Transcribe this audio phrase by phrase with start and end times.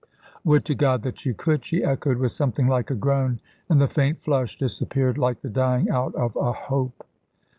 [0.43, 3.87] "Would to God that you could!" she echoed with something like a groan, and the
[3.87, 7.05] faint flush disappeared, like the dying out of a hope.